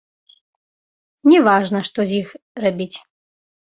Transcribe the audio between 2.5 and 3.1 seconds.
рабіць.